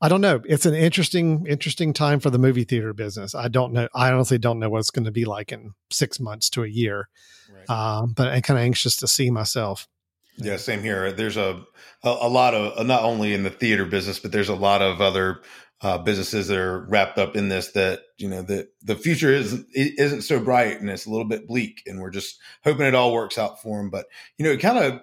[0.00, 0.42] I don't know.
[0.44, 3.34] It's an interesting, interesting time for the movie theater business.
[3.34, 3.88] I don't know.
[3.94, 6.68] I honestly don't know what it's going to be like in six months to a
[6.68, 7.08] year.
[7.50, 7.70] Right.
[7.70, 9.88] Um, but I'm kind of anxious to see myself.
[10.36, 11.12] Yeah, same here.
[11.12, 11.64] There's a,
[12.02, 14.82] a, a lot of uh, not only in the theater business, but there's a lot
[14.82, 15.42] of other
[15.80, 17.68] uh, businesses that are wrapped up in this.
[17.72, 21.46] That you know that the future isn't isn't so bright and it's a little bit
[21.46, 23.90] bleak, and we're just hoping it all works out for them.
[23.90, 24.06] But
[24.36, 24.98] you know, it kind of uh,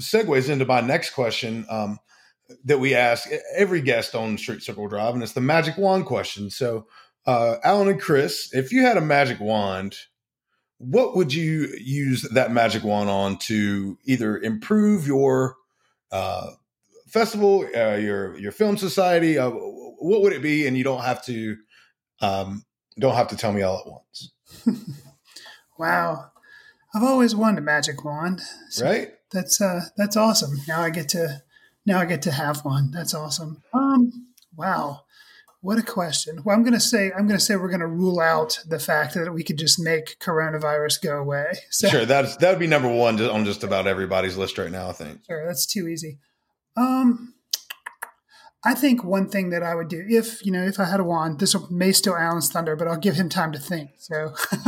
[0.00, 2.00] segues into my next question um,
[2.64, 6.50] that we ask every guest on Street Circle Drive, and it's the magic wand question.
[6.50, 6.86] So,
[7.26, 9.96] uh, Alan and Chris, if you had a magic wand
[10.82, 15.54] what would you use that magic wand on to either improve your
[16.10, 16.50] uh,
[17.06, 19.38] festival, uh, your your film society?
[19.38, 20.66] Uh, what would it be?
[20.66, 21.56] And you don't have to
[22.20, 22.64] um,
[22.98, 24.32] don't have to tell me all at once.
[25.78, 26.32] wow,
[26.92, 28.40] I've always wanted a magic wand.
[28.70, 29.12] So right.
[29.30, 30.58] That's uh, that's awesome.
[30.66, 31.42] Now I get to
[31.86, 32.90] now I get to have one.
[32.90, 33.62] That's awesome.
[33.72, 34.12] Um,
[34.56, 35.02] wow.
[35.60, 36.42] What a question.
[36.44, 38.80] Well, I'm going to say I'm going to say we're going to rule out the
[38.80, 41.52] fact that we could just make coronavirus go away.
[41.70, 44.88] So, sure, that's that would be number one on just about everybody's list right now.
[44.88, 45.20] I think.
[45.24, 46.18] Sure, that's too easy.
[46.76, 47.34] Um,
[48.64, 51.04] I think one thing that I would do if you know if I had a
[51.04, 53.90] wand, this may still Alan's thunder, but I'll give him time to think.
[53.98, 54.34] So,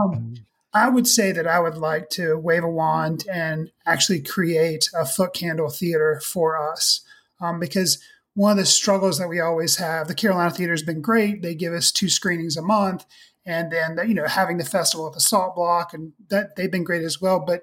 [0.00, 0.34] um,
[0.72, 5.04] I would say that I would like to wave a wand and actually create a
[5.04, 7.00] foot candle theater for us,
[7.40, 7.98] um, because
[8.34, 10.08] one of the struggles that we always have.
[10.08, 11.42] The Carolina Theater has been great.
[11.42, 13.04] They give us two screenings a month,
[13.44, 16.84] and then you know having the festival at the Salt Block, and that they've been
[16.84, 17.40] great as well.
[17.40, 17.62] But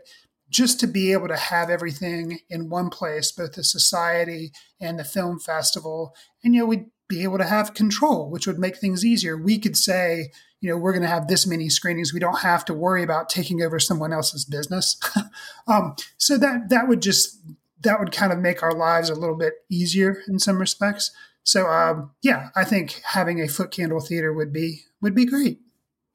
[0.49, 5.03] just to be able to have everything in one place, both the society and the
[5.03, 9.05] film festival, and you know we'd be able to have control, which would make things
[9.05, 9.37] easier.
[9.37, 12.13] We could say, you know, we're going to have this many screenings.
[12.13, 14.99] We don't have to worry about taking over someone else's business.
[15.67, 17.39] um, so that that would just
[17.81, 21.11] that would kind of make our lives a little bit easier in some respects.
[21.43, 25.59] So um, yeah, I think having a foot candle theater would be would be great.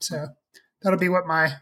[0.00, 0.28] So
[0.82, 1.54] that'll be what my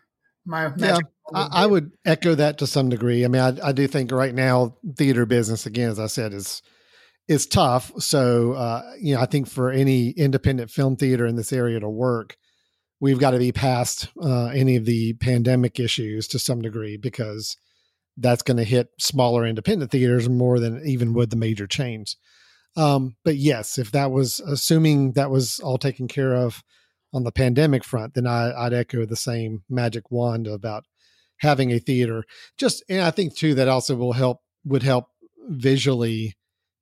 [0.45, 0.99] my yeah.
[1.33, 3.25] I, I, would echo that to some degree.
[3.25, 6.61] I mean, I, I, do think right now theater business, again, as I said, is
[7.31, 7.93] is tough.
[7.99, 11.89] So uh, you know, I think for any independent film theater in this area to
[11.89, 12.37] work,
[12.99, 17.57] we've got to be past uh, any of the pandemic issues to some degree because
[18.17, 22.17] that's going to hit smaller independent theaters more than even would the major chains.
[22.77, 26.65] Um, but yes, if that was assuming that was all taken care of
[27.13, 30.83] on the pandemic front, then I, would echo the same magic wand about
[31.39, 32.25] having a theater.
[32.59, 35.07] Just and I think too that also will help would help
[35.49, 36.35] visually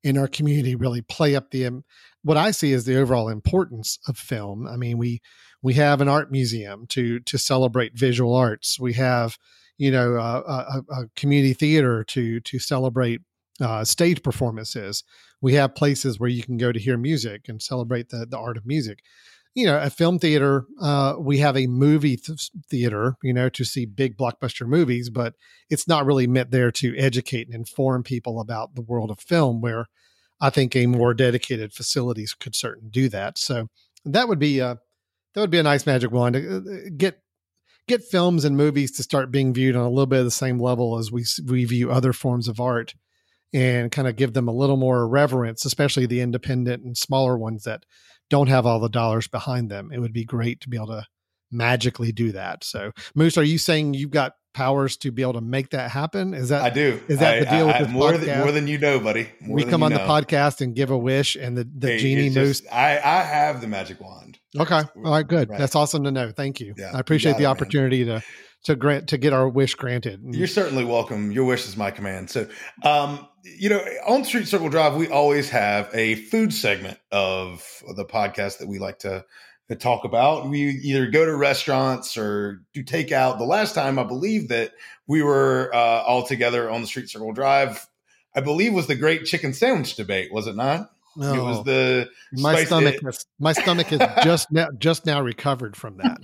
[0.03, 1.83] in our community really play up the um,
[2.23, 4.67] what I see is the overall importance of film.
[4.67, 5.21] I mean, we
[5.61, 8.79] we have an art museum to to celebrate visual arts.
[8.79, 9.37] We have
[9.77, 13.21] you know a, a, community theater to to celebrate
[13.61, 15.03] uh, stage performances.
[15.41, 18.57] We have places where you can go to hear music and celebrate the the art
[18.57, 18.99] of music.
[19.59, 20.65] You know, a film theater.
[20.81, 23.15] Uh, we have a movie th- theater.
[23.21, 25.33] You know, to see big blockbuster movies, but
[25.69, 29.61] it's not really meant there to educate and inform people about the world of film.
[29.61, 29.85] Where
[30.39, 33.37] I think a more dedicated facilities could certainly do that.
[33.37, 33.67] So
[34.05, 34.79] that would be a
[35.33, 37.19] that would be a nice magic wand to uh, get
[37.87, 40.59] get films and movies to start being viewed on a little bit of the same
[40.59, 42.93] level as we we view other forms of art
[43.51, 47.63] and kind of give them a little more reverence especially the independent and smaller ones
[47.63, 47.83] that
[48.29, 51.05] don't have all the dollars behind them it would be great to be able to
[51.51, 55.41] magically do that so moose are you saying you've got powers to be able to
[55.41, 56.33] make that happen?
[56.33, 56.99] Is that I do?
[57.07, 58.25] Is that I, the deal I, with this more podcast?
[58.25, 59.29] than more than you know, buddy?
[59.39, 59.99] More we come on know.
[59.99, 62.61] the podcast and give a wish, and the the hey, genie moose.
[62.69, 64.37] I I have the magic wand.
[64.57, 65.49] Okay, all right, good.
[65.49, 65.59] Right.
[65.59, 66.31] That's awesome to know.
[66.31, 66.73] Thank you.
[66.77, 68.19] Yeah, I appreciate the it, opportunity man.
[68.19, 68.25] to
[68.65, 70.21] to grant to get our wish granted.
[70.23, 71.31] You're certainly welcome.
[71.31, 72.29] Your wish is my command.
[72.29, 72.47] So,
[72.83, 77.63] um, you know, on Street Circle Drive, we always have a food segment of
[77.95, 79.25] the podcast that we like to
[79.69, 80.49] to talk about.
[80.49, 83.37] We either go to restaurants or do takeout.
[83.37, 84.71] The last time I believe that
[85.07, 87.85] we were uh, all together on the Street Circle Drive,
[88.35, 90.91] I believe was the Great Chicken Sandwich debate, was it not?
[91.15, 91.33] No.
[91.33, 92.95] It was the my stomach.
[93.03, 96.17] Has, my stomach has just now just now recovered from that.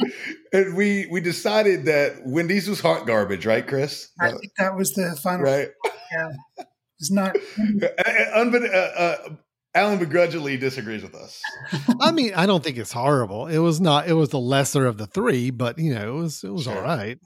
[0.53, 4.09] and we we decided that Wendy's was hot garbage, right, Chris?
[4.19, 5.45] I think that was the final.
[5.45, 5.69] Right.
[6.13, 6.63] Yeah.
[6.99, 7.35] It's not.
[7.59, 9.17] Unbe- uh, uh,
[9.73, 11.41] Alan begrudgingly disagrees with us.
[11.99, 13.47] I mean, I don't think it's horrible.
[13.47, 14.07] It was not.
[14.07, 16.77] It was the lesser of the three, but you know, it was it was Sure.
[16.77, 17.19] all right.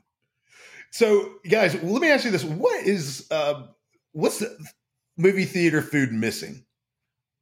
[0.91, 3.67] So, guys, let me ask you this: What is uh,
[4.13, 4.57] what's the
[5.17, 6.65] movie theater food missing?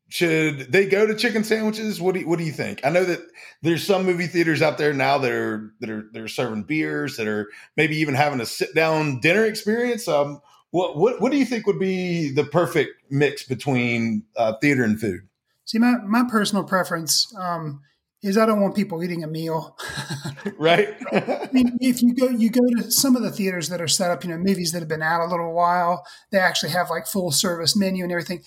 [0.09, 1.99] Should they go to chicken sandwiches?
[1.99, 2.79] What do you, what do you think?
[2.85, 3.19] I know that
[3.61, 7.27] there's some movie theaters out there now that are that are they're serving beers that
[7.27, 10.07] are maybe even having a sit down dinner experience.
[10.07, 14.83] Um, what what what do you think would be the perfect mix between uh, theater
[14.83, 15.21] and food?
[15.65, 17.81] See, my, my personal preference um,
[18.23, 19.77] is I don't want people eating a meal.
[20.57, 20.95] Right?
[21.11, 24.11] I mean, if you go, you go to some of the theaters that are set
[24.11, 27.05] up, you know, movies that have been out a little while, they actually have like
[27.05, 28.43] full service menu and everything.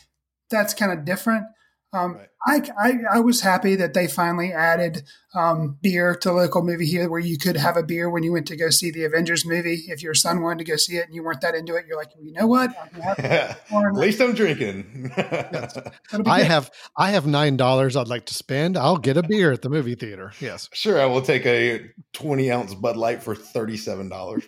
[0.50, 1.44] That's kind of different.
[1.92, 2.28] Um, Right.
[2.46, 5.02] I, I, I was happy that they finally added
[5.34, 8.46] um, beer to local movie here where you could have a beer when you went
[8.46, 9.84] to go see the Avengers movie.
[9.88, 11.98] If your son wanted to go see it and you weren't that into it, you're
[11.98, 12.72] like, you know what?
[12.72, 13.18] Have
[13.72, 15.12] At least I'm drinking.
[15.16, 18.76] That'll I have I have nine dollars I'd like to spend.
[18.78, 20.32] I'll get a beer at the movie theater.
[20.40, 20.68] Yes.
[20.72, 24.10] sure, I will take a 20 ounce Bud Light for $37.
[24.32, 24.46] please.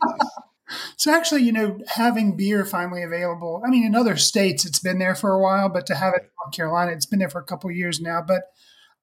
[0.96, 3.62] So actually, you know, having beer finally available.
[3.64, 6.22] I mean, in other states, it's been there for a while, but to have it
[6.22, 8.22] in North Carolina, it's been there for a couple of years now.
[8.22, 8.42] But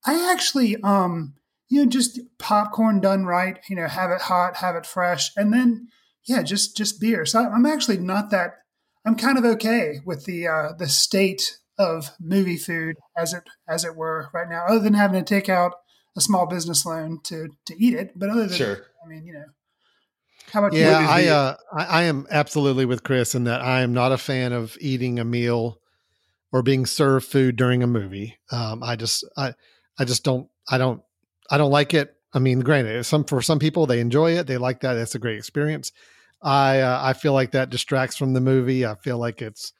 [0.06, 1.36] I actually, um,
[1.70, 3.60] you know, just popcorn done right.
[3.70, 5.90] You know, have it hot, have it fresh, and then
[6.26, 7.26] yeah, just just beer.
[7.26, 8.52] So I'm actually not that.
[9.06, 13.86] I'm kind of okay with the uh, the state of movie food as it as
[13.86, 15.74] it were right now, other than having to take out
[16.16, 18.12] a small business loan to to eat it.
[18.16, 18.86] But other than, Sure.
[19.04, 19.46] I mean, you know,
[20.52, 23.94] how about Yeah, I, uh, I I am absolutely with Chris in that I am
[23.94, 25.80] not a fan of eating a meal
[26.52, 28.40] or being served food during a movie.
[28.52, 29.54] Um, I just I
[29.98, 31.02] I just don't I don't
[31.50, 32.16] I don't like it.
[32.34, 34.98] I mean, granted, some for some people they enjoy it, they like that.
[34.98, 35.92] It's a great experience.
[36.42, 38.86] I uh, I feel like that distracts from the movie.
[38.86, 39.74] I feel like it's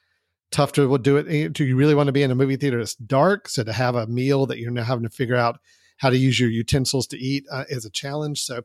[0.50, 1.52] tough to do it.
[1.52, 3.48] Do you really want to be in a movie theater that's dark?
[3.48, 5.60] So to have a meal that you're now having to figure out
[5.98, 8.42] how to use your utensils to eat uh, is a challenge.
[8.42, 8.62] So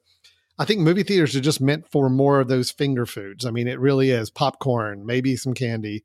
[0.58, 3.46] I think movie theaters are just meant for more of those finger foods.
[3.46, 6.04] I mean, it really is popcorn, maybe some candy,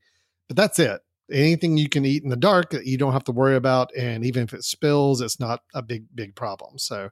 [0.48, 1.00] but that's it.
[1.30, 4.24] Anything you can eat in the dark that you don't have to worry about, and
[4.24, 6.78] even if it spills, it's not a big big problem.
[6.78, 7.10] So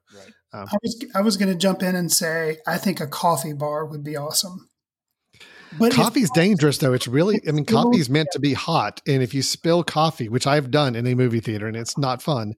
[0.53, 3.85] I was I was going to jump in and say I think a coffee bar
[3.85, 4.69] would be awesome.
[5.77, 6.93] But if- coffee's dangerous though.
[6.93, 9.83] It's really, I mean, It's a coffee's meant to be hot, and if you spill
[9.83, 12.55] coffee, which I've done in a movie theater, and it's not fun,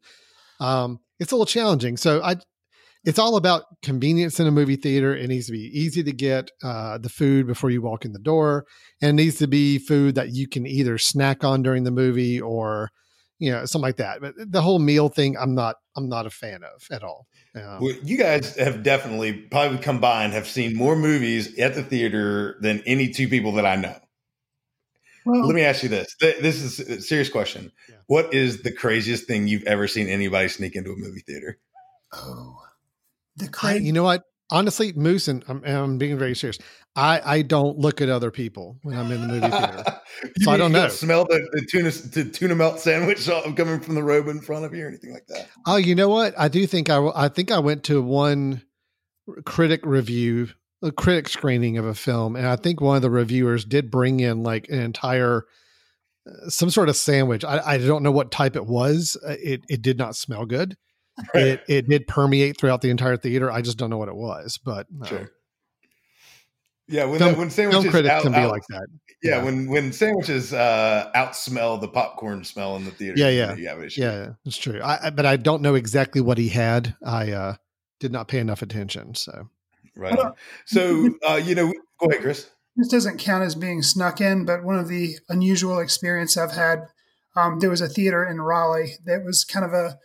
[0.59, 1.97] um, it's a little challenging.
[1.97, 2.37] So I,
[3.03, 5.15] it's all about convenience in a movie theater.
[5.15, 8.19] It needs to be easy to get uh, the food before you walk in the
[8.19, 8.65] door,
[9.01, 12.39] and it needs to be food that you can either snack on during the movie
[12.39, 12.91] or,
[13.39, 14.21] you know, something like that.
[14.21, 17.25] But the whole meal thing, I'm not, I'm not a fan of at all.
[17.55, 22.57] Um, Well, you guys have definitely, probably combined, have seen more movies at the theater
[22.61, 23.95] than any two people that I know.
[25.25, 26.15] well, Let me ask you this.
[26.21, 27.71] Th- This is a serious question.
[27.89, 27.95] Yeah.
[28.05, 31.57] What is the craziest thing you've ever seen anybody sneak into a movie theater?
[32.13, 32.57] oh,
[33.35, 34.23] the I, you know what?
[34.51, 36.57] Honestly, Moose, and I'm, and I'm being very serious.
[36.95, 39.83] I, I don't look at other people when I'm in the movie theater.
[40.41, 40.87] So I don't know.
[40.89, 44.65] Smell the, the tuna the tuna melt sandwich I'm coming from the robe in front
[44.65, 45.47] of you or anything like that?
[45.65, 46.35] Oh, you know what?
[46.37, 48.61] I do think I I think I went to one
[49.45, 50.49] critic review,
[50.83, 54.19] a critic screening of a film, and I think one of the reviewers did bring
[54.19, 55.45] in like an entire
[56.27, 57.43] uh, some sort of sandwich.
[57.43, 59.17] I, I don't know what type it was.
[59.25, 60.75] Uh, It it did not smell good.
[61.33, 63.51] It it did permeate throughout the entire theater.
[63.51, 65.31] I just don't know what it was, but uh, Sure.
[66.87, 68.87] Yeah, when Film- when film sandwiches critics out, can be out- like that.
[69.23, 69.43] yeah, yeah.
[69.43, 73.17] when when sandwiches uh, outsmell the popcorn smell in the theater.
[73.17, 73.45] Yeah, you yeah.
[73.47, 74.01] know you have an issue.
[74.01, 74.81] Yeah, it's true.
[74.81, 76.95] I, I but I don't know exactly what he had.
[77.05, 77.55] I uh
[77.99, 79.15] did not pay enough attention.
[79.15, 79.47] So
[79.95, 80.17] right.
[80.17, 80.33] on.
[80.65, 82.49] So uh, you know, go ahead, Chris.
[82.75, 86.87] this doesn't count as being snuck in, but one of the unusual experience I've had.
[87.33, 89.97] Um, there was a theater in Raleigh that was kind of a,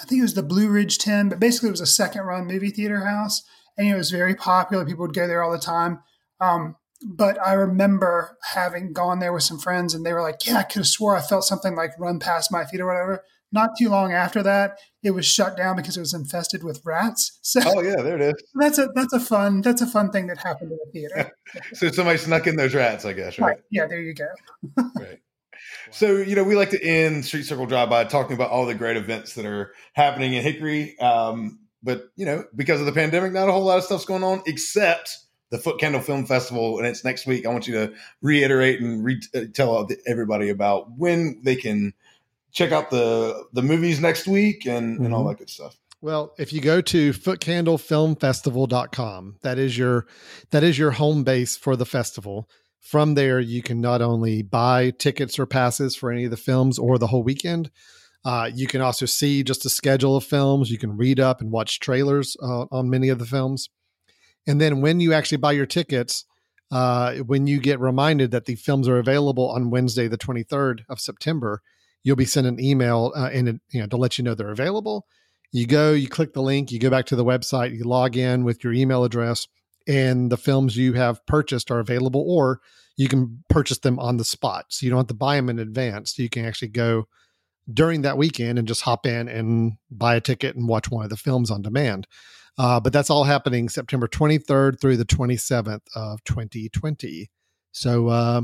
[0.00, 2.46] I think it was the Blue Ridge 10, but basically it was a second run
[2.46, 3.42] movie theater house.
[3.76, 4.84] And it was very popular.
[4.84, 6.00] People would go there all the time.
[6.40, 10.58] Um, but I remember having gone there with some friends and they were like, yeah,
[10.58, 13.24] I could have swore I felt something like run past my feet or whatever.
[13.50, 17.38] Not too long after that, it was shut down because it was infested with rats.
[17.42, 18.34] So Oh yeah, there it is.
[18.54, 21.32] that's a that's a fun that's a fun thing that happened in the theater.
[21.74, 23.46] So somebody snuck in those rats, I guess, right?
[23.48, 23.58] right.
[23.70, 24.28] Yeah, there you go.
[24.98, 25.18] Right.
[25.92, 28.74] So, you know, we like to end Street Circle Drive by talking about all the
[28.74, 30.98] great events that are happening in Hickory.
[30.98, 34.24] Um, but, you know, because of the pandemic, not a whole lot of stuff's going
[34.24, 35.16] on except
[35.50, 36.78] the Foot Candle Film Festival.
[36.78, 37.44] And it's next week.
[37.44, 41.92] I want you to reiterate and re- uh, tell everybody about when they can
[42.52, 45.28] check out the the movies next week and, and all Mhm.
[45.30, 45.76] that good stuff.
[46.00, 50.06] Well, if you go to footcandlefilmfestival.com, that is your
[50.50, 52.48] that is your home base for the festival.
[52.82, 56.80] From there, you can not only buy tickets or passes for any of the films
[56.80, 57.70] or the whole weekend,
[58.24, 60.70] uh, you can also see just a schedule of films.
[60.70, 63.70] You can read up and watch trailers uh, on many of the films.
[64.48, 66.24] And then when you actually buy your tickets,
[66.72, 70.98] uh, when you get reminded that the films are available on Wednesday, the 23rd of
[70.98, 71.62] September,
[72.02, 75.06] you'll be sent an email uh, and you know to let you know they're available.
[75.52, 78.42] You go, you click the link, you go back to the website, you log in
[78.42, 79.46] with your email address,
[79.86, 82.60] and the films you have purchased are available, or
[82.96, 84.66] you can purchase them on the spot.
[84.68, 86.18] So you don't have to buy them in advance.
[86.18, 87.06] You can actually go
[87.72, 91.10] during that weekend and just hop in and buy a ticket and watch one of
[91.10, 92.06] the films on demand.
[92.58, 97.30] Uh, but that's all happening September 23rd through the 27th of 2020.
[97.72, 98.42] So, uh,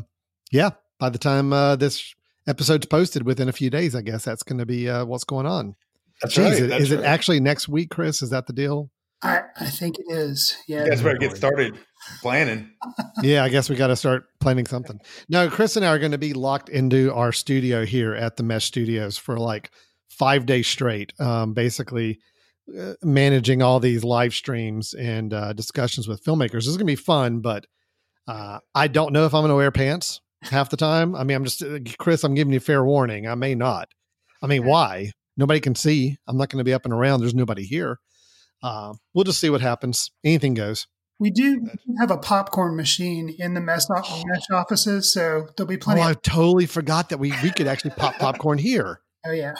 [0.50, 2.14] yeah, by the time uh, this
[2.46, 5.46] episode's posted within a few days, I guess that's going to be uh, what's going
[5.46, 5.76] on.
[6.22, 6.52] That's Jeez, right.
[6.52, 7.00] is, that's is right.
[7.00, 8.22] it actually next week, Chris?
[8.22, 8.90] Is that the deal?
[9.22, 10.56] I, I think it is.
[10.68, 10.84] Yeah.
[10.84, 11.76] That's where I get started
[12.20, 12.70] planning.
[13.22, 15.00] yeah, I guess we got to start planning something.
[15.28, 18.42] No, Chris and I are going to be locked into our studio here at the
[18.42, 19.70] Mesh Studios for like
[20.08, 22.18] five days straight, um, basically
[22.78, 26.52] uh, managing all these live streams and uh, discussions with filmmakers.
[26.52, 27.66] This is going to be fun, but
[28.28, 31.16] uh, I don't know if I'm going to wear pants half the time.
[31.16, 33.26] I mean, I'm just, uh, Chris, I'm giving you fair warning.
[33.26, 33.88] I may not.
[34.42, 35.12] I mean, why?
[35.36, 36.18] Nobody can see.
[36.26, 37.20] I'm not going to be up and around.
[37.20, 37.98] There's nobody here.
[38.62, 40.10] Uh, we'll just see what happens.
[40.24, 40.86] Anything goes.
[41.20, 46.00] We do have a popcorn machine in the mess, mesh offices, so there'll be plenty.
[46.00, 49.00] Oh, I totally forgot that we we could actually pop popcorn here.
[49.26, 49.54] oh yeah.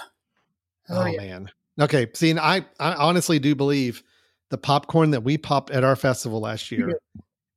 [0.88, 1.18] Oh, Oh, yeah.
[1.20, 1.51] man.
[1.80, 2.07] Okay.
[2.14, 4.03] See, and I I honestly do believe
[4.51, 6.99] the popcorn that we popped at our festival last year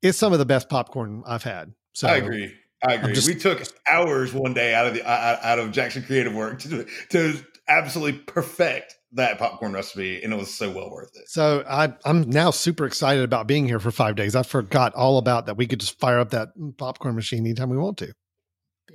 [0.01, 1.73] is some of the best popcorn I've had.
[1.93, 2.53] So I agree.
[2.85, 3.13] I agree.
[3.13, 6.59] just- we took hours one day out of the out out of Jackson Creative Work
[6.61, 11.27] to to absolutely perfect that popcorn recipe, and it was so well worth it.
[11.29, 14.35] So I I'm now super excited about being here for five days.
[14.35, 15.57] I forgot all about that.
[15.57, 18.13] We could just fire up that popcorn machine anytime we want to.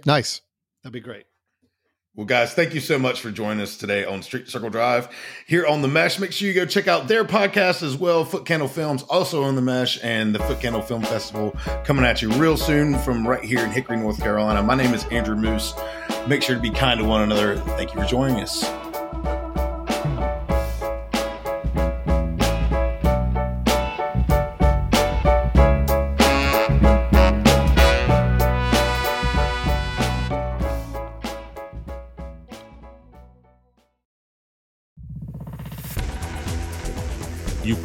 [0.04, 0.40] Nice.
[0.82, 1.24] That'd be great.
[2.16, 5.10] Well, guys, thank you so much for joining us today on Street Circle Drive
[5.46, 6.18] here on the Mesh.
[6.18, 9.54] Make sure you go check out their podcast as well, Foot Candle Films, also on
[9.54, 11.54] the Mesh, and the Foot Candle Film Festival
[11.84, 14.62] coming at you real soon from right here in Hickory, North Carolina.
[14.62, 15.74] My name is Andrew Moose.
[16.26, 17.58] Make sure to be kind to one another.
[17.58, 18.85] Thank you for joining us.